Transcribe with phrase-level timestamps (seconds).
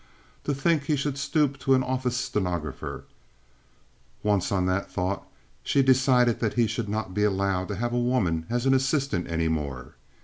[0.45, 3.03] To think he should stoop to an office stenographer!
[4.23, 5.27] Once on that thought,
[5.61, 9.29] she decided that he should not be allowed to have a woman as an assistant
[9.29, 9.93] any more.